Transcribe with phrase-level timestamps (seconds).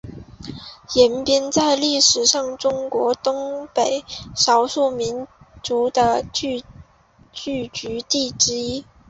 [0.95, 4.03] 延边在历史上是中国东北
[4.35, 5.27] 少数民
[5.61, 6.63] 族的聚
[7.31, 8.83] 居地之一。